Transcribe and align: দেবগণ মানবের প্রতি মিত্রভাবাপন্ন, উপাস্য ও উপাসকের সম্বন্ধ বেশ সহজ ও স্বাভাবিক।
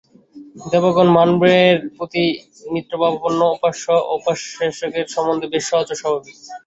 দেবগণ 0.71 1.07
মানবের 1.17 1.65
প্রতি 1.97 2.23
মিত্রভাবাপন্ন, 2.73 3.41
উপাস্য 3.55 3.85
ও 4.01 4.11
উপাসকের 4.17 5.05
সম্বন্ধ 5.07 5.41
বেশ 5.53 5.63
সহজ 5.69 5.87
ও 5.89 5.99
স্বাভাবিক। 6.01 6.37